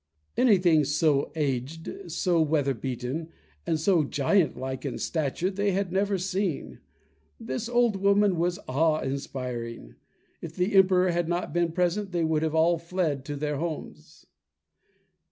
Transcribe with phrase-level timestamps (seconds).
[0.35, 3.29] Anything so aged, so weather beaten,
[3.67, 6.79] and so giant like in stature they had never seen.
[7.39, 9.93] This old woman was awe inspiring!
[10.41, 14.25] If the Emperor had not been present, they would all have fled to their homes.